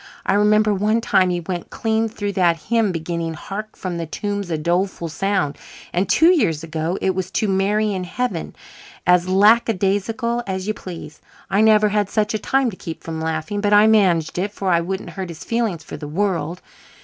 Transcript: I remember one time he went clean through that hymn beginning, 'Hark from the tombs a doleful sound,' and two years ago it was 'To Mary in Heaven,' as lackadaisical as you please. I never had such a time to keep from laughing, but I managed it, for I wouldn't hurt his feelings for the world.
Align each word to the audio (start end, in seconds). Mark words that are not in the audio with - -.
I 0.25 0.33
remember 0.33 0.73
one 0.73 0.99
time 0.99 1.29
he 1.29 1.41
went 1.41 1.69
clean 1.69 2.09
through 2.09 2.31
that 2.31 2.57
hymn 2.59 2.91
beginning, 2.91 3.35
'Hark 3.35 3.75
from 3.75 3.97
the 3.99 4.07
tombs 4.07 4.49
a 4.49 4.57
doleful 4.57 5.09
sound,' 5.09 5.59
and 5.93 6.09
two 6.09 6.31
years 6.31 6.63
ago 6.63 6.97
it 7.01 7.13
was 7.13 7.29
'To 7.29 7.47
Mary 7.47 7.93
in 7.93 8.05
Heaven,' 8.05 8.55
as 9.05 9.29
lackadaisical 9.29 10.41
as 10.47 10.67
you 10.67 10.73
please. 10.73 11.21
I 11.51 11.61
never 11.61 11.89
had 11.89 12.09
such 12.09 12.33
a 12.33 12.39
time 12.39 12.71
to 12.71 12.75
keep 12.75 13.03
from 13.03 13.21
laughing, 13.21 13.61
but 13.61 13.73
I 13.73 13.85
managed 13.85 14.39
it, 14.39 14.51
for 14.51 14.71
I 14.71 14.81
wouldn't 14.81 15.11
hurt 15.11 15.29
his 15.29 15.43
feelings 15.43 15.83
for 15.83 15.97
the 15.97 16.07
world. 16.07 16.63